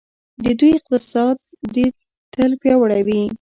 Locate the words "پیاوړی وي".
2.61-3.21